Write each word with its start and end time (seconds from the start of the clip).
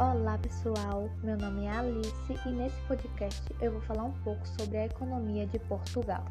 Olá 0.00 0.38
pessoal, 0.38 1.10
meu 1.22 1.36
nome 1.36 1.66
é 1.66 1.68
Alice 1.68 2.34
e 2.46 2.48
nesse 2.48 2.80
podcast 2.88 3.42
eu 3.60 3.72
vou 3.72 3.82
falar 3.82 4.04
um 4.04 4.14
pouco 4.24 4.48
sobre 4.58 4.78
a 4.78 4.86
economia 4.86 5.46
de 5.46 5.58
Portugal. 5.58 6.24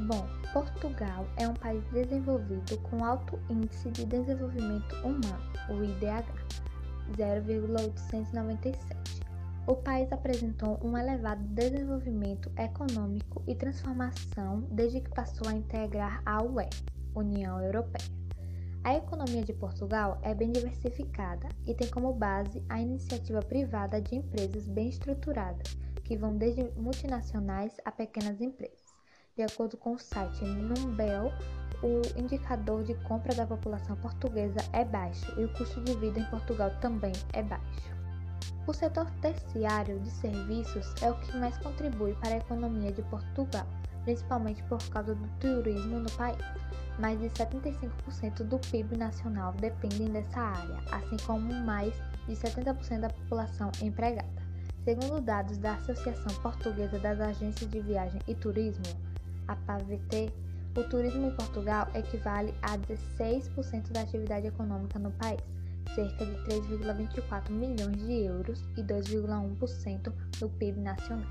Bom, 0.00 0.26
Portugal 0.52 1.24
é 1.36 1.46
um 1.46 1.54
país 1.54 1.84
desenvolvido 1.92 2.76
com 2.78 3.04
alto 3.04 3.38
índice 3.48 3.88
de 3.92 4.04
desenvolvimento 4.04 4.96
humano, 4.96 5.40
o 5.68 5.84
IDH, 5.84 6.26
0,897. 7.16 9.22
O 9.68 9.76
país 9.76 10.10
apresentou 10.10 10.80
um 10.82 10.98
elevado 10.98 11.44
desenvolvimento 11.54 12.50
econômico 12.58 13.44
e 13.46 13.54
transformação 13.54 14.66
desde 14.72 15.02
que 15.02 15.10
passou 15.10 15.48
a 15.48 15.54
integrar 15.54 16.20
a 16.26 16.42
UE, 16.42 16.68
União 17.14 17.62
Europeia. 17.62 18.27
A 18.84 18.94
economia 18.94 19.42
de 19.42 19.52
Portugal 19.52 20.18
é 20.22 20.34
bem 20.34 20.52
diversificada 20.52 21.48
e 21.66 21.74
tem 21.74 21.88
como 21.88 22.12
base 22.12 22.62
a 22.68 22.80
iniciativa 22.80 23.40
privada 23.40 24.00
de 24.00 24.16
empresas 24.16 24.66
bem 24.68 24.88
estruturadas, 24.88 25.76
que 26.04 26.16
vão 26.16 26.36
desde 26.36 26.70
multinacionais 26.76 27.76
a 27.84 27.90
pequenas 27.90 28.40
empresas. 28.40 28.88
De 29.36 29.42
acordo 29.42 29.76
com 29.76 29.92
o 29.92 29.98
site 29.98 30.44
Numbel, 30.44 31.30
o 31.82 32.20
indicador 32.20 32.82
de 32.82 32.94
compra 33.04 33.34
da 33.34 33.46
população 33.46 33.96
portuguesa 33.96 34.58
é 34.72 34.84
baixo 34.84 35.32
e 35.38 35.44
o 35.44 35.52
custo 35.52 35.80
de 35.84 35.94
vida 35.96 36.18
em 36.18 36.30
Portugal 36.30 36.70
também 36.80 37.12
é 37.32 37.42
baixo. 37.42 37.98
O 38.66 38.72
setor 38.72 39.10
terciário 39.22 40.00
de 40.00 40.10
serviços 40.10 40.92
é 41.02 41.10
o 41.10 41.18
que 41.20 41.36
mais 41.36 41.56
contribui 41.58 42.14
para 42.16 42.34
a 42.34 42.38
economia 42.38 42.92
de 42.92 43.02
Portugal, 43.02 43.66
principalmente 44.08 44.62
por 44.62 44.82
causa 44.88 45.14
do 45.14 45.28
turismo 45.38 45.98
no 45.98 46.10
país 46.12 46.38
mais 46.98 47.20
de 47.20 47.28
75% 47.28 48.42
do 48.44 48.58
PIB 48.58 48.96
nacional 48.96 49.52
dependem 49.52 50.08
dessa 50.08 50.40
área, 50.40 50.78
assim 50.90 51.16
como 51.26 51.52
mais 51.62 51.94
de 52.26 52.34
70% 52.34 53.00
da 53.00 53.10
população 53.10 53.70
empregada. 53.82 54.26
Segundo 54.82 55.20
dados 55.20 55.58
da 55.58 55.74
Associação 55.74 56.34
Portuguesa 56.42 56.98
das 56.98 57.20
Agências 57.20 57.70
de 57.70 57.80
Viagem 57.80 58.20
e 58.26 58.34
Turismo, 58.34 58.82
a 59.46 59.54
PAVT, 59.54 60.32
o 60.74 60.82
turismo 60.84 61.26
em 61.26 61.36
Portugal 61.36 61.86
equivale 61.94 62.54
a 62.62 62.78
16% 62.78 63.92
da 63.92 64.00
atividade 64.00 64.46
econômica 64.46 64.98
no 64.98 65.12
país, 65.12 65.42
cerca 65.94 66.24
de 66.24 66.32
3,24 66.44 67.50
milhões 67.50 67.96
de 67.98 68.24
euros 68.24 68.64
e 68.76 68.82
2,1% 68.82 70.12
do 70.40 70.48
PIB 70.48 70.80
nacional. 70.80 71.28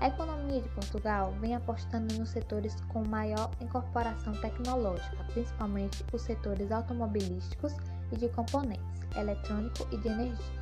A 0.00 0.08
economia 0.08 0.62
de 0.62 0.68
Portugal 0.70 1.34
vem 1.42 1.54
apostando 1.54 2.14
nos 2.14 2.30
setores 2.30 2.74
com 2.88 3.06
maior 3.06 3.50
incorporação 3.60 4.32
tecnológica, 4.32 5.22
principalmente 5.34 6.02
os 6.10 6.22
setores 6.22 6.72
automobilísticos 6.72 7.76
e 8.10 8.16
de 8.16 8.30
componentes, 8.30 9.02
eletrônico 9.14 9.86
e 9.92 9.98
de 9.98 10.08
energia. 10.08 10.60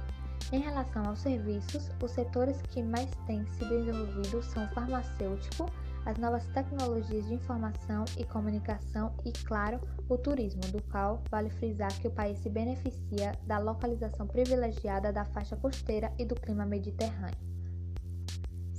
Em 0.51 0.59
relação 0.59 1.07
aos 1.07 1.21
serviços, 1.21 1.89
os 2.03 2.11
setores 2.11 2.61
que 2.63 2.83
mais 2.83 3.11
têm 3.29 3.47
se 3.47 3.65
desenvolvido 3.65 4.43
são 4.43 4.65
o 4.65 4.69
farmacêutico, 4.71 5.71
as 6.05 6.19
novas 6.19 6.45
tecnologias 6.49 7.25
de 7.27 7.35
informação 7.35 8.05
e 8.17 8.25
comunicação 8.25 9.15
e, 9.25 9.33
claro, 9.45 9.79
o 10.09 10.19
turismo, 10.19 10.63
do 10.63 10.83
qual 10.91 11.23
vale 11.31 11.51
frisar 11.51 11.93
que 12.01 12.09
o 12.09 12.13
país 12.13 12.39
se 12.39 12.51
beneficia 12.51 13.39
da 13.47 13.59
localização 13.59 14.27
privilegiada 14.27 15.13
da 15.13 15.25
faixa 15.27 15.55
costeira 15.55 16.13
e 16.19 16.25
do 16.25 16.35
clima 16.35 16.67
mediterrâneo. 16.67 17.58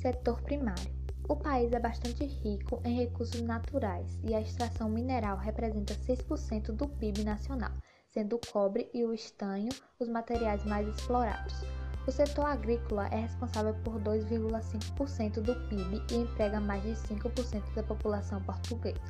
Setor 0.02 0.42
primário. 0.44 0.89
O 1.28 1.36
país 1.36 1.73
é 1.73 1.80
bastante 1.80 2.23
rico 2.23 2.81
em 2.86 2.95
recursos 2.95 3.42
naturais 3.42 4.17
e 4.23 4.33
a 4.33 4.39
extração 4.39 4.89
mineral 4.89 5.36
representa 5.36 5.94
6% 5.94 6.72
do 6.72 6.88
PIB 6.88 7.25
nacional, 7.25 7.73
sendo 8.08 8.38
o 8.38 8.39
cobre 8.50 8.89
e 8.94 9.03
o 9.03 9.14
estanho 9.14 9.67
os 10.00 10.08
materiais 10.08 10.64
mais 10.64 10.88
explorados. 10.88 11.53
O 12.08 12.11
setor 12.14 12.45
agrícola 12.45 13.08
é 13.08 13.17
responsável 13.17 13.73
por 13.83 14.00
2,5% 14.00 15.41
do 15.41 15.53
PIB 15.67 16.02
e 16.13 16.16
emprega 16.16 16.62
mais 16.62 16.81
de 16.81 16.91
5% 16.91 17.73
da 17.75 17.84
população 17.84 18.41
portuguesa. 18.44 19.02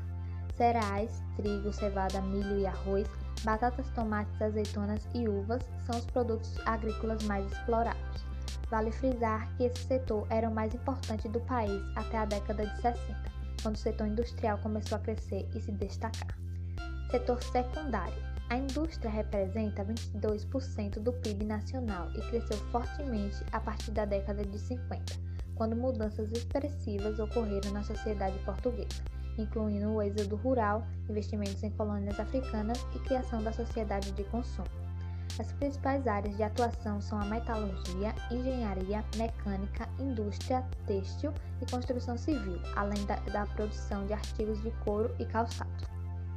Cereais, 0.58 1.22
trigo, 1.36 1.72
cevada, 1.72 2.19
milho 2.19 2.58
e 2.58 2.66
arroz, 2.66 3.08
batatas, 3.44 3.88
tomates, 3.92 4.42
azeitonas 4.42 5.08
e 5.13 5.30
uvas 5.30 5.62
são 5.86 6.00
os 6.00 6.06
produtos 6.08 6.58
agrícolas 6.66 7.22
mais 7.25 7.46
explorados. 7.52 8.28
Vale 8.70 8.92
frisar 8.92 9.50
que 9.56 9.64
esse 9.64 9.84
setor 9.86 10.28
era 10.30 10.50
o 10.50 10.53
mais 10.53 10.74
importante 10.74 11.28
do 11.28 11.40
país 11.42 11.81
até 11.96 12.18
a 12.18 12.25
década 12.25 12.66
de 12.66 12.81
60, 12.81 13.00
quando 13.62 13.75
o 13.75 13.80
setor 13.80 14.08
industrial 14.08 14.58
começou 14.59 14.97
a 14.97 15.02
crescer 15.02 15.47
e 15.56 15.59
se 15.59 15.72
destacar. 15.72 16.38
Setor 17.12 17.42
secundário. 17.44 18.30
A 18.50 18.58
indústria 18.58 19.12
representa 19.12 19.86
22% 19.86 21.00
do 21.00 21.14
PIB 21.14 21.46
nacional 21.46 22.09
e 22.16 22.22
cresceu 22.30 22.58
fortemente 22.72 23.38
a 23.52 23.59
partir 23.59 23.92
da 23.92 24.06
década 24.06 24.44
de 24.44 24.58
50, 24.58 25.14
quando 25.53 25.75
mudanças 25.75 26.31
expressivas 26.31 27.19
ocorreram 27.19 27.72
na 27.72 27.84
sociedade 27.84 28.40
portuguesa, 28.40 29.03
incluindo 29.38 29.92
o 29.92 30.02
êxodo 30.02 30.36
rural, 30.36 30.84
investimentos 31.08 31.62
em 31.64 31.69
colônias 31.72 32.19
africanas 32.19 32.84
e 32.96 33.00
criação 33.00 33.44
da 33.44 33.53
sociedade 33.53 34.12
de 34.14 34.24
consumo. 34.24 34.78
As 35.39 35.53
principais 35.53 36.05
áreas 36.05 36.35
de 36.35 36.44
atuação 36.44 37.00
são 37.00 37.17
a 37.17 37.23
metalurgia, 37.23 38.13
engenharia, 38.29 39.03
mecânica, 39.16 39.88
indústria, 39.97 40.66
têxtil 40.85 41.33
e 41.61 41.72
construção 41.72 42.17
civil, 42.17 42.59
além 42.75 43.05
da, 43.05 43.16
da 43.31 43.45
produção 43.45 44.05
de 44.05 44.11
artigos 44.11 44.61
de 44.61 44.69
couro 44.83 45.16
e 45.17 45.25
calçado. 45.25 45.88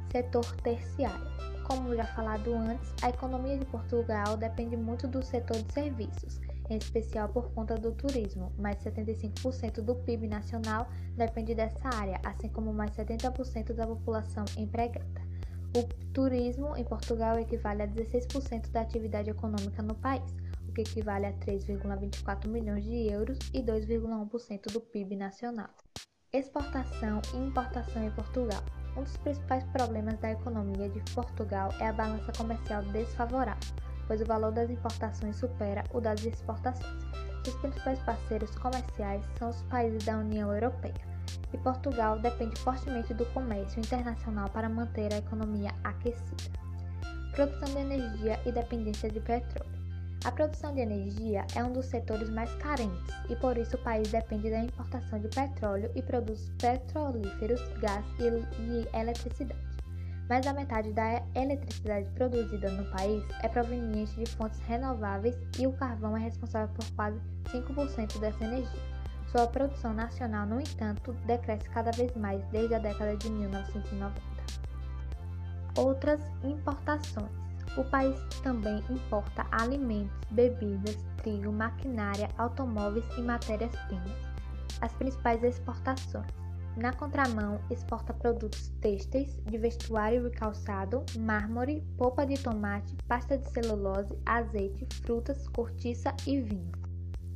Setor 0.09 0.45
terciário. 0.61 1.33
Como 1.67 1.93
já 1.93 2.05
falado 2.05 2.53
antes, 2.53 2.93
a 3.01 3.09
economia 3.09 3.57
de 3.57 3.65
Portugal 3.65 4.37
depende 4.37 4.77
muito 4.77 5.05
do 5.05 5.21
setor 5.21 5.61
de 5.61 5.73
serviços, 5.73 6.39
em 6.69 6.77
especial 6.77 7.27
por 7.27 7.51
conta 7.51 7.75
do 7.75 7.91
turismo, 7.91 8.53
mais 8.57 8.77
75% 8.83 9.81
do 9.81 9.95
PIB 9.95 10.27
nacional 10.27 10.87
depende 11.17 11.53
dessa 11.53 11.89
área, 11.93 12.21
assim 12.23 12.47
como 12.47 12.73
mais 12.73 12.91
70% 12.91 13.73
da 13.73 13.85
população 13.85 14.45
empregada. 14.57 15.32
O 15.75 15.83
turismo 16.13 16.77
em 16.77 16.83
Portugal 16.83 17.39
equivale 17.39 17.81
a 17.81 17.87
16% 17.87 18.69
da 18.69 18.81
atividade 18.81 19.31
econômica 19.31 19.81
no 19.81 19.95
país, 19.95 20.31
o 20.69 20.71
que 20.71 20.81
equivale 20.81 21.25
a 21.25 21.33
3,24 21.33 22.47
milhões 22.47 22.83
de 22.83 23.11
euros 23.11 23.39
e 23.51 23.63
2,1% 23.63 24.71
do 24.71 24.79
PIB 24.79 25.15
nacional. 25.15 25.69
Exportação 26.31 27.19
e 27.33 27.37
importação 27.37 28.05
em 28.05 28.11
Portugal. 28.11 28.61
Um 28.95 29.01
dos 29.01 29.17
principais 29.17 29.63
problemas 29.65 30.19
da 30.19 30.33
economia 30.33 30.89
de 30.89 31.01
Portugal 31.11 31.73
é 31.79 31.87
a 31.87 31.93
balança 31.93 32.31
comercial 32.37 32.83
desfavorável, 32.83 33.73
pois 34.05 34.21
o 34.21 34.25
valor 34.25 34.51
das 34.51 34.69
importações 34.69 35.37
supera 35.37 35.83
o 35.91 35.99
das 35.99 36.23
exportações. 36.23 37.03
Os 37.47 37.55
principais 37.55 37.97
parceiros 38.03 38.53
comerciais 38.59 39.25
são 39.39 39.49
os 39.49 39.63
países 39.63 40.05
da 40.05 40.19
União 40.19 40.53
Europeia 40.53 41.12
e 41.53 41.57
Portugal 41.57 42.19
depende 42.19 42.59
fortemente 42.59 43.13
do 43.13 43.25
comércio 43.27 43.79
internacional 43.79 44.49
para 44.49 44.67
manter 44.67 45.13
a 45.13 45.17
economia 45.17 45.71
aquecida. 45.83 46.59
Produção 47.31 47.69
de 47.73 47.79
energia 47.79 48.39
e 48.45 48.51
dependência 48.51 49.09
de 49.09 49.19
petróleo. 49.19 49.71
A 50.25 50.31
produção 50.31 50.73
de 50.73 50.79
energia 50.79 51.45
é 51.53 51.63
um 51.63 51.73
dos 51.73 51.85
setores 51.87 52.29
mais 52.29 52.53
carentes 52.55 53.13
e 53.29 53.35
por 53.35 53.57
isso 53.57 53.75
o 53.75 53.83
país 53.83 54.09
depende 54.09 54.49
da 54.49 54.59
importação 54.59 55.19
de 55.19 55.27
petróleo 55.27 55.91
e 55.95 56.01
produtos 56.01 56.49
petrolíferos, 56.59 57.61
gás 57.79 58.05
e 58.19 58.97
eletricidade. 58.97 59.59
Mais 60.29 60.45
da 60.45 60.53
metade 60.53 60.93
da 60.93 61.21
eletricidade 61.35 62.09
produzida 62.11 62.71
no 62.71 62.89
país 62.91 63.21
é 63.41 63.49
proveniente 63.49 64.15
de 64.15 64.25
fontes 64.31 64.59
renováveis 64.61 65.35
e 65.59 65.67
o 65.67 65.73
carvão 65.73 66.15
é 66.15 66.21
responsável 66.21 66.73
por 66.73 66.89
quase 66.95 67.19
5% 67.49 68.19
dessa 68.19 68.45
energia. 68.45 68.92
Sua 69.33 69.47
produção 69.47 69.95
nacional, 69.95 70.45
no 70.45 70.61
entanto, 70.61 71.11
decresce 71.25 71.67
cada 71.71 71.89
vez 71.89 72.15
mais 72.15 72.45
desde 72.49 72.75
a 72.75 72.77
década 72.77 73.17
de 73.17 73.31
1990. 73.31 74.13
Outras 75.75 76.21
importações. 76.43 77.31
O 77.75 77.83
país 77.83 78.15
também 78.43 78.77
importa 78.91 79.47
alimentos, 79.49 80.15
bebidas, 80.29 81.03
trigo, 81.17 81.51
maquinária, 81.51 82.29
automóveis 82.37 83.05
e 83.17 83.23
matérias-primas. 83.23 84.11
As 84.81 84.93
principais 84.93 85.43
exportações. 85.43 86.27
Na 86.77 86.93
contramão, 86.93 87.59
exporta 87.71 88.13
produtos 88.13 88.67
têxteis, 88.81 89.41
de 89.47 89.57
vestuário 89.57 90.27
e 90.27 90.29
calçado, 90.29 91.03
mármore, 91.17 91.81
polpa 91.97 92.23
de 92.23 92.35
tomate, 92.35 92.95
pasta 93.07 93.35
de 93.35 93.49
celulose, 93.49 94.15
azeite, 94.27 94.87
frutas, 95.01 95.47
cortiça 95.47 96.15
e 96.27 96.39
vinho 96.39 96.82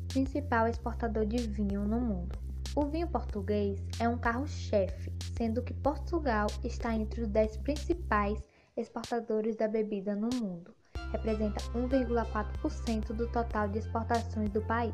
principal 0.08 0.68
exportador 0.68 1.26
de 1.26 1.38
vinho 1.48 1.84
no 1.84 2.00
mundo. 2.00 2.38
O 2.76 2.86
vinho 2.86 3.08
português 3.08 3.80
é 4.00 4.08
um 4.08 4.18
carro-chefe, 4.18 5.12
sendo 5.36 5.62
que 5.62 5.74
Portugal 5.74 6.48
está 6.64 6.94
entre 6.94 7.22
os 7.22 7.28
10 7.28 7.58
principais 7.58 8.40
exportadores 8.76 9.56
da 9.56 9.68
bebida 9.68 10.16
no 10.16 10.30
mundo. 10.36 10.74
Representa 11.12 11.60
1,4% 11.74 13.14
do 13.14 13.28
total 13.30 13.68
de 13.70 13.80
exportações 13.80 14.50
do 14.52 14.62
país, 14.62 14.94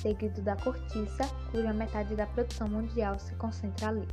seguido 0.00 0.40
da 0.42 0.56
cortiça, 0.56 1.24
cuja 1.50 1.72
metade 1.72 2.16
da 2.16 2.26
produção 2.26 2.68
mundial 2.68 3.18
se 3.18 3.34
concentra 3.36 3.88
ali. 3.88 4.08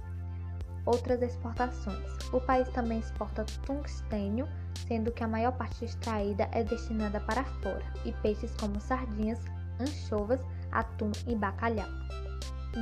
outras 0.86 1.22
exportações. 1.22 2.18
O 2.32 2.40
país 2.40 2.68
também 2.70 3.00
exporta 3.00 3.46
tungstênio, 3.66 4.48
sendo 4.88 5.12
que 5.12 5.24
a 5.24 5.28
maior 5.28 5.52
parte 5.52 5.84
extraída 5.84 6.48
é 6.52 6.64
destinada 6.64 7.20
para 7.22 7.44
fora, 7.44 7.84
e 8.06 8.12
peixes 8.14 8.56
como 8.56 8.80
sardinhas, 8.80 9.40
anchovas, 9.80 10.42
atum 10.72 11.12
e 11.28 11.36
bacalhau. 11.36 11.90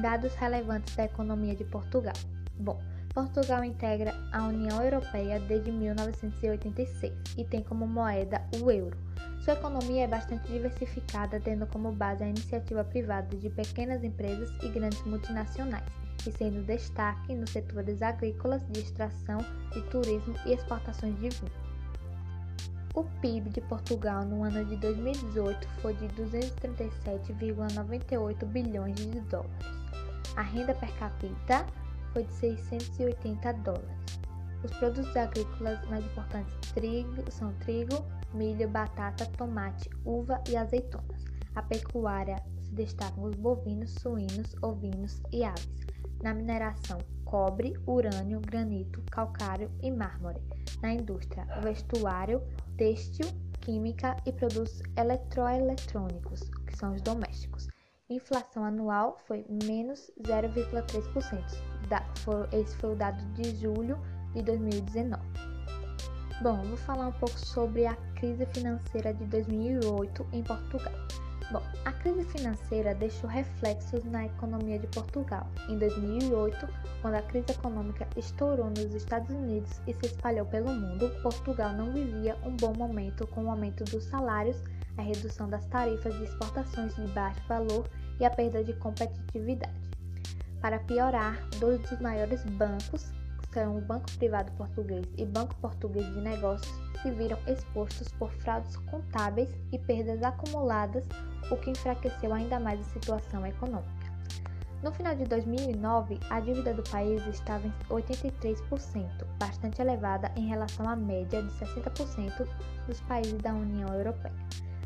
Dados 0.02 0.34
relevantes 0.36 0.96
da 0.96 1.06
economia 1.06 1.56
de 1.56 1.64
Portugal. 1.66 2.16
Bom, 2.58 2.82
Portugal 3.14 3.64
integra 3.64 4.14
a 4.34 4.48
União 4.48 4.84
Europeia 4.84 5.40
desde 5.40 5.72
1986 5.72 7.14
e 7.38 7.46
tem 7.46 7.64
como 7.64 7.88
moeda 7.88 8.42
o 8.62 8.70
euro. 8.70 8.98
Sua 9.40 9.54
economia 9.54 10.04
é 10.04 10.08
bastante 10.08 10.52
diversificada, 10.52 11.40
tendo 11.40 11.68
como 11.68 11.92
base 11.92 12.24
a 12.24 12.28
iniciativa 12.28 12.84
privada 12.84 13.38
de 13.38 13.50
pequenas 13.50 14.04
empresas 14.04 14.52
e 14.64 14.70
grandes 14.70 15.02
multinacionais, 15.04 15.86
e 16.28 16.32
sendo 16.32 16.64
destaque 16.64 17.36
nos 17.36 17.52
setores 17.52 18.02
agrícolas, 18.02 18.66
de 18.70 18.80
extração, 18.80 19.38
de 19.72 19.82
turismo 19.84 20.34
e 20.46 20.54
exportações 20.54 21.16
de 21.20 21.30
vinho. 21.30 21.65
O 22.96 23.04
PIB 23.20 23.50
de 23.50 23.60
Portugal 23.60 24.24
no 24.24 24.42
ano 24.42 24.64
de 24.64 24.78
2018 24.78 25.68
foi 25.82 25.94
de 25.96 26.08
237,98 26.08 28.46
bilhões 28.46 28.96
de 28.96 29.20
dólares. 29.20 29.52
A 30.38 30.42
renda 30.42 30.74
per 30.74 30.90
capita 30.98 31.66
foi 32.14 32.24
de 32.24 32.34
680 32.36 33.52
dólares. 33.56 34.22
Os 34.64 34.72
produtos 34.72 35.14
agrícolas 35.18 35.86
mais 35.90 36.06
importantes 36.06 36.56
trigo, 36.72 37.30
são 37.30 37.52
trigo, 37.56 38.06
milho, 38.34 38.70
batata, 38.70 39.26
tomate, 39.26 39.90
uva 40.06 40.42
e 40.50 40.56
azeitonas. 40.56 41.26
A 41.54 41.62
pecuária 41.62 42.42
se 42.62 42.72
destacam 42.72 43.26
os 43.26 43.36
bovinos, 43.36 43.94
suínos, 44.02 44.56
ovinos 44.62 45.22
e 45.34 45.44
aves. 45.44 45.86
Na 46.24 46.34
mineração, 46.34 47.00
cobre, 47.26 47.78
urânio, 47.86 48.40
granito, 48.40 49.04
calcário 49.12 49.70
e 49.84 49.92
mármore. 49.92 50.42
Na 50.82 50.94
indústria, 50.94 51.46
vestuário, 51.62 52.42
têxtil, 52.78 53.28
química 53.62 54.16
e 54.26 54.32
produtos 54.32 54.82
eletroeletrônicos, 54.98 56.50
que 56.68 56.78
são 56.78 56.94
os 56.94 57.02
domésticos. 57.02 57.68
Inflação 58.10 58.64
anual 58.64 59.18
foi 59.26 59.46
menos 59.50 60.12
0,3% 60.22 61.76
esse 62.52 62.76
foi 62.78 62.94
o 62.94 62.96
dado 62.96 63.24
de 63.34 63.56
julho 63.56 63.98
de 64.34 64.42
2019. 64.42 65.22
Bom, 66.42 66.62
vou 66.64 66.78
falar 66.78 67.08
um 67.08 67.14
pouco 67.14 67.38
sobre 67.40 67.86
a 67.86 67.96
crise 68.16 68.46
financeira 68.48 69.14
de 69.14 69.24
2008 69.26 70.28
em 70.34 70.44
Portugal. 70.44 70.94
Bom, 71.52 71.62
a 71.86 71.92
crise 71.92 72.24
financeira 72.24 72.96
deixou 72.96 73.30
reflexos 73.30 74.04
na 74.06 74.26
economia 74.26 74.80
de 74.80 74.88
Portugal. 74.88 75.48
Em 75.70 75.78
2008, 75.78 76.68
quando 77.04 77.14
a 77.14 77.22
crise 77.22 77.52
econômica 77.52 78.08
estourou 78.18 78.72
nos 78.72 78.96
Estados 78.96 79.30
Unidos 79.30 79.80
e 79.86 79.94
se 79.94 80.08
espalhou 80.08 80.48
pelo 80.48 80.74
mundo, 80.74 81.12
Portugal 81.22 81.72
não 81.74 81.94
vivia 81.94 82.36
um 82.44 82.58
bom 82.58 82.74
momento 82.74 83.28
com 83.28 83.46
o 83.46 83.52
aumento 83.52 83.84
dos 83.84 84.06
salários, 84.06 84.64
a 84.98 85.04
redução 85.04 85.48
das 85.48 85.66
tarifas 85.66 86.18
de 86.18 86.24
exportações 86.24 86.96
de 86.96 87.08
baixo 87.10 87.42
valor 87.48 87.88
e 88.20 88.26
a 88.26 88.30
perda 88.32 88.64
de 88.64 88.74
competitividade. 88.74 89.74
Para 90.62 90.80
piorar, 90.80 91.48
dois 91.60 91.80
dos 91.82 92.00
maiores 92.00 92.44
bancos, 92.44 93.12
o 93.64 93.80
Banco 93.82 94.12
Privado 94.18 94.52
Português 94.54 95.06
e 95.18 95.26
Banco 95.26 95.56
Português 95.56 96.06
de 96.14 96.22
Negócios, 96.22 96.76
se 97.02 97.12
viram 97.12 97.38
expostos 97.48 98.10
por 98.20 98.30
fraudes 98.32 98.76
contábeis 98.92 99.50
e 99.72 99.80
perdas 99.80 100.22
acumuladas, 100.22 101.06
o 101.50 101.56
que 101.56 101.72
enfraqueceu 101.72 102.34
ainda 102.34 102.60
mais 102.60 102.80
a 102.82 102.84
situação 102.84 103.46
econômica. 103.46 104.06
No 104.84 104.92
final 104.92 105.16
de 105.16 105.24
2009, 105.24 106.20
a 106.30 106.40
dívida 106.40 106.74
do 106.74 106.84
país 106.84 107.26
estava 107.28 107.66
em 107.66 107.74
83%, 107.90 109.26
bastante 109.40 109.82
elevada 109.82 110.32
em 110.36 110.48
relação 110.48 110.88
à 110.88 110.96
média 110.96 111.42
de 111.42 111.50
60% 111.54 112.48
dos 112.86 113.02
países 113.02 113.42
da 113.42 113.54
União 113.54 113.88
Europeia. 113.94 114.36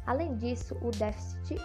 Além 0.05 0.37
disso, 0.37 0.77
o 0.81 0.91
déficit 0.91 1.59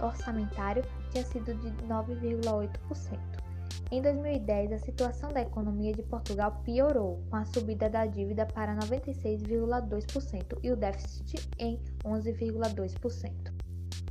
orçamentário 0.00 0.84
tinha 1.10 1.24
sido 1.24 1.54
de 1.54 1.70
9,8%. 1.86 3.45
Em 3.90 4.02
2010, 4.02 4.72
a 4.72 4.78
situação 4.78 5.32
da 5.32 5.42
economia 5.42 5.92
de 5.92 6.02
Portugal 6.02 6.60
piorou, 6.64 7.22
com 7.30 7.36
a 7.36 7.44
subida 7.44 7.88
da 7.88 8.04
dívida 8.04 8.44
para 8.44 8.76
96,2% 8.76 10.58
e 10.62 10.72
o 10.72 10.76
déficit 10.76 11.48
em 11.58 11.80
11,2%. 12.04 13.52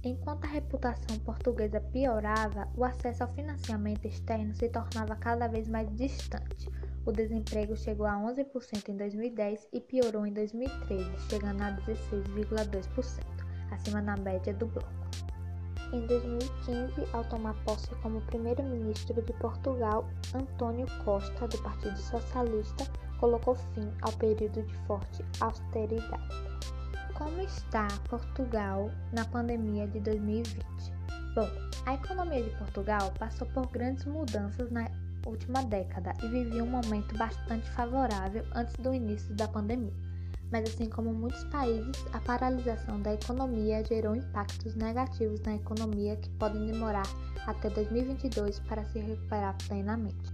Enquanto 0.04 0.46
a 0.46 0.50
reputação 0.50 1.18
portuguesa 1.20 1.82
piorava, 1.82 2.68
o 2.78 2.86
acesso 2.86 3.24
ao 3.24 3.34
financiamento 3.34 4.06
externo 4.06 4.56
se 4.56 4.70
tornava 4.70 5.16
cada 5.16 5.48
vez 5.48 5.68
mais 5.68 5.94
distante. 5.96 6.70
O 7.06 7.12
desemprego 7.12 7.76
chegou 7.76 8.06
a 8.06 8.16
11% 8.16 8.90
em 8.90 8.98
2010 8.98 9.68
e 9.74 9.82
piorou 9.82 10.26
em 10.26 10.32
2013, 10.32 11.10
chegando 11.28 11.62
a 11.62 11.76
16,2% 11.78 13.26
acima 13.72 14.02
da 14.02 14.16
média 14.16 14.54
do 14.54 14.68
bloco. 14.68 14.90
Em 15.96 16.06
2015, 16.08 17.08
ao 17.14 17.24
tomar 17.24 17.54
posse 17.64 17.88
como 18.04 18.20
primeiro-ministro 18.24 19.22
de 19.22 19.32
Portugal, 19.32 20.06
Antônio 20.34 20.86
Costa, 21.06 21.48
do 21.48 21.58
Partido 21.60 21.98
Socialista, 21.98 22.86
colocou 23.18 23.56
fim 23.56 23.90
ao 24.02 24.12
período 24.12 24.62
de 24.62 24.74
forte 24.80 25.24
austeridade. 25.40 26.36
Como 27.14 27.40
está 27.40 27.88
Portugal 28.10 28.92
na 29.14 29.24
pandemia 29.24 29.88
de 29.88 30.02
2020? 30.02 30.60
Bom, 31.34 31.50
a 31.86 31.94
economia 31.94 32.44
de 32.44 32.50
Portugal 32.58 33.14
passou 33.18 33.48
por 33.48 33.66
grandes 33.68 34.04
mudanças 34.04 34.70
na 34.70 34.92
última 35.26 35.64
década 35.64 36.12
e 36.22 36.28
vivia 36.28 36.62
um 36.62 36.72
momento 36.72 37.18
bastante 37.18 37.70
favorável 37.72 38.46
antes 38.54 38.76
do 38.76 38.94
início 38.94 39.34
da 39.34 39.48
pandemia 39.48 40.05
mas 40.52 40.70
assim 40.70 40.90
como 40.90 41.14
muitos 41.14 41.44
países, 41.46 42.06
a 42.14 42.20
paralisação 42.20 43.02
da 43.02 43.14
economia 43.14 43.84
gerou 43.84 44.16
impactos 44.16 44.76
negativos 44.76 45.42
na 45.42 45.56
economia 45.56 46.16
que 46.16 46.30
podem 46.32 46.66
demorar 46.68 47.08
até 47.48 47.70
2022 47.70 48.60
para 48.62 48.86
se 48.86 49.00
recuperar 49.00 49.56
plenamente. 49.68 50.34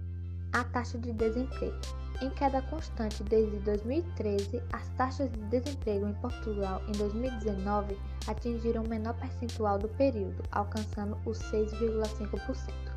A 0.52 0.64
taxa 0.64 0.98
de 0.98 1.12
desemprego. 1.12 1.80
Em 2.20 2.30
queda 2.30 2.62
constante 2.62 3.24
desde 3.24 3.56
2013, 3.60 4.62
as 4.72 4.88
taxas 4.90 5.30
de 5.32 5.40
desemprego 5.46 6.06
em 6.06 6.14
Portugal 6.14 6.80
em 6.86 6.92
2019 6.92 7.98
atingiram 8.28 8.84
o 8.84 8.88
menor 8.88 9.14
percentual 9.14 9.78
do 9.78 9.88
período, 9.88 10.42
alcançando 10.52 11.18
os 11.26 11.38
6,5%. 11.50 12.91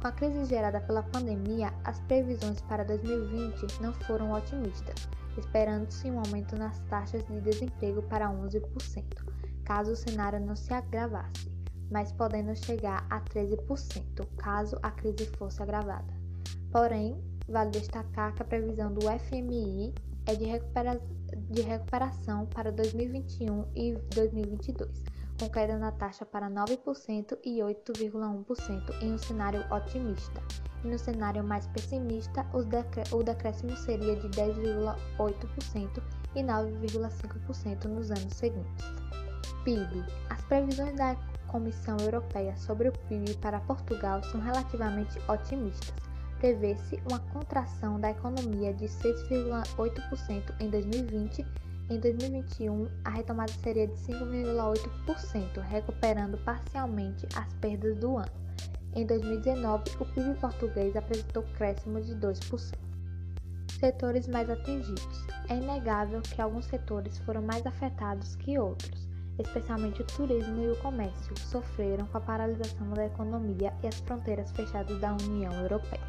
Com 0.00 0.08
a 0.08 0.12
crise 0.12 0.44
gerada 0.44 0.80
pela 0.80 1.02
pandemia, 1.02 1.72
as 1.84 1.98
previsões 2.00 2.60
para 2.62 2.84
2020 2.84 3.80
não 3.80 3.92
foram 3.92 4.32
otimistas 4.32 5.08
esperando-se 5.38 6.10
um 6.10 6.18
aumento 6.18 6.56
nas 6.56 6.78
taxas 6.88 7.24
de 7.26 7.40
desemprego 7.40 8.02
para 8.02 8.30
11%, 8.30 9.04
caso 9.64 9.92
o 9.92 9.96
cenário 9.96 10.40
não 10.40 10.56
se 10.56 10.72
agravasse, 10.72 11.50
mas 11.90 12.12
podendo 12.12 12.54
chegar 12.56 13.06
a 13.10 13.20
13% 13.20 14.26
caso 14.36 14.78
a 14.82 14.90
crise 14.90 15.26
fosse 15.36 15.62
agravada. 15.62 16.14
Porém, 16.70 17.20
vale 17.48 17.70
destacar 17.70 18.34
que 18.34 18.42
a 18.42 18.46
previsão 18.46 18.92
do 18.92 19.02
FMI 19.02 19.94
é 20.26 20.34
de, 20.34 20.44
recupera 20.44 21.00
de 21.50 21.62
recuperação 21.62 22.46
para 22.46 22.72
2021 22.72 23.66
e 23.74 23.94
2022, 24.14 25.04
com 25.38 25.48
queda 25.48 25.78
na 25.78 25.92
taxa 25.92 26.24
para 26.24 26.50
9% 26.50 27.38
e 27.44 27.58
8,1% 27.58 29.02
em 29.02 29.12
um 29.12 29.18
cenário 29.18 29.64
otimista 29.72 30.42
e 30.84 30.88
no 30.88 30.98
cenário 30.98 31.42
mais 31.42 31.66
pessimista, 31.68 32.46
o 32.52 33.22
decréscimo 33.22 33.76
seria 33.76 34.16
de 34.16 34.28
10,8% 34.28 36.02
e 36.34 36.42
9,5% 36.42 37.84
nos 37.84 38.10
anos 38.10 38.32
seguintes. 38.34 38.84
PIB. 39.64 40.04
As 40.30 40.40
previsões 40.42 40.94
da 40.96 41.16
Comissão 41.48 41.96
Europeia 41.98 42.56
sobre 42.56 42.88
o 42.88 42.92
PIB 42.92 43.34
para 43.38 43.60
Portugal 43.60 44.22
são 44.24 44.40
relativamente 44.40 45.18
otimistas. 45.28 45.94
Prevê-se 46.38 47.02
uma 47.08 47.18
contração 47.18 47.98
da 47.98 48.10
economia 48.10 48.72
de 48.74 48.86
6,8% 48.86 50.54
em 50.60 50.70
2020. 50.70 51.44
Em 51.88 52.00
2021, 52.00 52.88
a 53.04 53.10
retomada 53.10 53.52
seria 53.62 53.86
de 53.86 53.94
5,8%, 53.94 55.60
recuperando 55.60 56.36
parcialmente 56.38 57.28
as 57.36 57.52
perdas 57.54 57.96
do 57.98 58.16
ano. 58.16 58.32
Em 58.92 59.06
2019, 59.06 59.84
o 60.00 60.04
PIB 60.06 60.34
português 60.40 60.96
apresentou 60.96 61.44
crescimento 61.56 62.06
de 62.06 62.16
2%. 62.16 62.74
Setores 63.78 64.26
mais 64.26 64.50
atingidos. 64.50 65.26
É 65.48 65.56
inegável 65.56 66.20
que 66.22 66.42
alguns 66.42 66.64
setores 66.64 67.18
foram 67.18 67.42
mais 67.42 67.64
afetados 67.64 68.34
que 68.34 68.58
outros, 68.58 69.08
especialmente 69.38 70.02
o 70.02 70.06
turismo 70.06 70.60
e 70.64 70.70
o 70.70 70.76
comércio, 70.78 71.38
sofreram 71.38 72.06
com 72.06 72.18
a 72.18 72.20
paralisação 72.20 72.90
da 72.94 73.06
economia 73.06 73.72
e 73.84 73.86
as 73.86 74.00
fronteiras 74.00 74.50
fechadas 74.50 75.00
da 75.00 75.12
União 75.12 75.52
Europeia. 75.52 76.02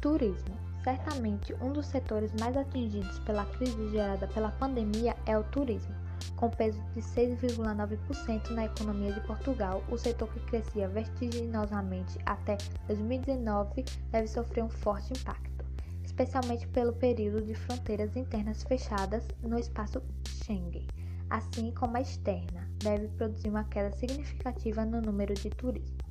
Turismo. 0.00 0.71
Certamente, 0.82 1.54
um 1.62 1.72
dos 1.72 1.86
setores 1.86 2.32
mais 2.40 2.56
atingidos 2.56 3.18
pela 3.20 3.44
crise 3.46 3.90
gerada 3.90 4.26
pela 4.28 4.50
pandemia 4.52 5.16
é 5.26 5.38
o 5.38 5.44
turismo 5.44 5.94
com 6.42 6.50
peso 6.50 6.82
de 6.92 7.00
6,9% 7.00 8.50
na 8.50 8.64
economia 8.64 9.12
de 9.12 9.20
Portugal, 9.20 9.82
o 9.88 9.96
setor 9.96 10.28
que 10.28 10.40
crescia 10.40 10.88
vertiginosamente 10.88 12.18
até 12.26 12.58
2019 12.88 13.84
deve 14.10 14.26
sofrer 14.26 14.64
um 14.64 14.68
forte 14.68 15.12
impacto, 15.12 15.64
especialmente 16.04 16.66
pelo 16.66 16.92
período 16.94 17.42
de 17.42 17.54
fronteiras 17.54 18.16
internas 18.16 18.64
fechadas 18.64 19.26
no 19.40 19.56
espaço 19.56 20.02
Schengen, 20.26 20.88
assim 21.30 21.70
como 21.70 21.96
a 21.96 22.00
externa, 22.00 22.68
deve 22.82 23.06
produzir 23.08 23.48
uma 23.48 23.62
queda 23.62 23.92
significativa 23.96 24.84
no 24.84 25.00
número 25.00 25.34
de 25.34 25.48
turismo. 25.48 26.01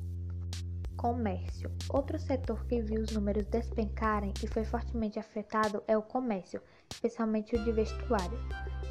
Comércio. 0.96 1.72
Outro 1.90 2.20
setor 2.20 2.66
que 2.66 2.82
viu 2.82 3.02
os 3.02 3.12
números 3.12 3.46
despencarem 3.48 4.34
e 4.44 4.48
foi 4.48 4.64
fortemente 4.64 5.18
afetado 5.18 5.84
é 5.88 5.98
o 5.98 6.02
comércio, 6.02 6.62
especialmente 6.92 7.56
o 7.56 7.64
de 7.64 7.72
vestuário. 7.72 8.40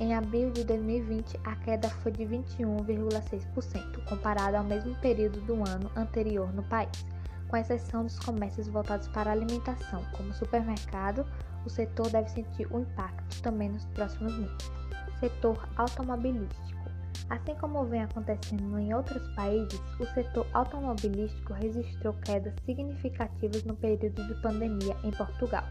Em 0.00 0.14
abril 0.14 0.50
de 0.50 0.64
2020, 0.64 1.38
a 1.44 1.56
queda 1.56 1.88
foi 1.88 2.12
de 2.12 2.24
21,6%, 2.24 4.04
comparado 4.08 4.56
ao 4.56 4.64
mesmo 4.64 4.94
período 4.96 5.40
do 5.42 5.54
ano 5.54 5.90
anterior 5.96 6.52
no 6.52 6.62
país 6.64 7.04
com 7.50 7.56
exceção 7.56 8.04
dos 8.04 8.18
comércios 8.20 8.68
voltados 8.68 9.08
para 9.08 9.32
alimentação, 9.32 10.04
como 10.16 10.32
supermercado, 10.32 11.26
o 11.66 11.68
setor 11.68 12.08
deve 12.08 12.30
sentir 12.30 12.66
o 12.72 12.80
impacto 12.80 13.42
também 13.42 13.68
nos 13.68 13.84
próximos 13.86 14.32
meses. 14.38 14.70
Setor 15.18 15.68
automobilístico. 15.76 16.89
Assim 17.28 17.54
como 17.54 17.84
vem 17.84 18.02
acontecendo 18.02 18.78
em 18.78 18.92
outros 18.92 19.26
países, 19.34 19.80
o 20.00 20.06
setor 20.06 20.46
automobilístico 20.52 21.52
registrou 21.52 22.12
quedas 22.24 22.54
significativas 22.64 23.62
no 23.64 23.76
período 23.76 24.26
de 24.26 24.34
pandemia 24.42 24.96
em 25.04 25.10
Portugal. 25.12 25.64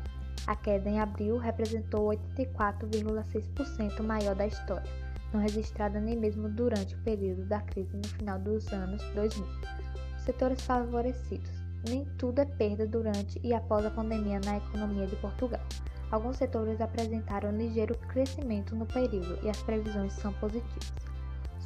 A 0.47 0.55
queda 0.55 0.89
em 0.89 0.99
abril 0.99 1.37
representou 1.37 2.09
84,6% 2.09 4.01
maior 4.01 4.35
da 4.35 4.47
história, 4.47 4.89
não 5.33 5.41
registrada 5.41 5.99
nem 5.99 6.15
mesmo 6.15 6.47
durante 6.49 6.95
o 6.95 6.99
período 6.99 7.45
da 7.45 7.59
crise 7.61 7.95
no 7.95 8.07
final 8.07 8.39
dos 8.39 8.71
anos 8.71 9.03
2000. 9.13 9.45
Setores 10.25 10.61
favorecidos 10.61 11.59
nem 11.87 12.05
tudo 12.17 12.39
é 12.39 12.45
perda 12.45 12.85
durante 12.85 13.39
e 13.43 13.53
após 13.53 13.85
a 13.85 13.91
pandemia 13.91 14.39
na 14.43 14.57
economia 14.57 15.07
de 15.07 15.15
Portugal. 15.17 15.61
Alguns 16.11 16.37
setores 16.37 16.81
apresentaram 16.81 17.55
ligeiro 17.55 17.97
crescimento 18.07 18.75
no 18.75 18.85
período 18.85 19.39
e 19.43 19.49
as 19.49 19.61
previsões 19.61 20.13
são 20.13 20.33
positivas. 20.33 21.08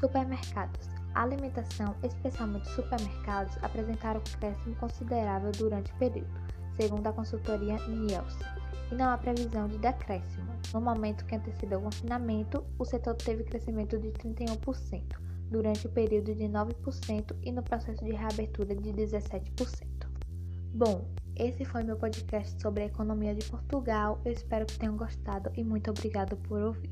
Supermercados. 0.03 0.89
A 1.15 1.24
alimentação, 1.24 1.95
especialmente 2.03 2.67
supermercados, 2.72 3.55
apresentaram 3.63 4.19
crescimento 4.38 4.77
considerável 4.77 5.50
durante 5.53 5.93
o 5.93 5.95
período, 5.95 6.41
segundo 6.75 7.07
a 7.07 7.13
consultoria 7.13 7.77
Nielsen, 7.88 8.45
e 8.91 8.95
não 8.95 9.05
há 9.05 9.17
previsão 9.17 9.65
de 9.69 9.77
decréscimo. 9.77 10.51
No 10.74 10.81
momento 10.81 11.24
que 11.24 11.36
antecedeu 11.36 11.79
o 11.79 11.83
confinamento, 11.83 12.65
o 12.77 12.83
setor 12.83 13.15
teve 13.15 13.45
crescimento 13.45 13.98
de 13.98 14.10
31%, 14.10 15.03
durante 15.50 15.88
o 15.88 15.91
período 15.91 16.36
de 16.36 16.50
9% 16.50 17.38
e 17.41 17.53
no 17.53 17.63
processo 17.63 18.03
de 18.03 18.12
reabertura 18.12 18.75
de 18.75 18.91
17%. 18.91 19.88
Bom, 20.74 21.07
esse 21.38 21.63
foi 21.63 21.81
meu 21.81 21.95
podcast 21.95 22.62
sobre 22.62 22.83
a 22.83 22.88
economia 22.88 23.33
de 23.33 23.45
Portugal. 23.45 24.19
Eu 24.25 24.33
espero 24.33 24.65
que 24.65 24.77
tenham 24.77 24.98
gostado 24.98 25.50
e 25.55 25.63
muito 25.63 25.89
obrigado 25.89 26.36
por 26.36 26.62
ouvir. 26.62 26.89